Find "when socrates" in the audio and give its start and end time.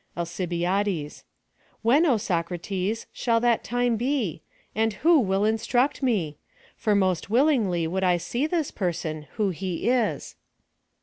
1.83-3.05